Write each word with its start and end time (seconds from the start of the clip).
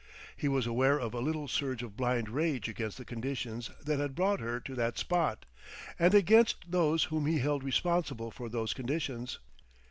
He 0.35 0.47
was 0.47 0.65
aware 0.65 0.99
of 0.99 1.13
a 1.13 1.19
little 1.19 1.47
surge 1.47 1.83
of 1.83 1.95
blind 1.95 2.27
rage 2.27 2.67
against 2.67 2.97
the 2.97 3.05
conditions 3.05 3.69
that 3.85 3.99
had 3.99 4.15
brought 4.15 4.39
her 4.39 4.59
to 4.61 4.73
that 4.73 4.97
spot, 4.97 5.45
and 5.99 6.15
against 6.15 6.71
those 6.71 7.03
whom 7.03 7.27
he 7.27 7.37
held 7.37 7.63
responsible 7.63 8.31
for 8.31 8.49
those 8.49 8.73
conditions. 8.73 9.37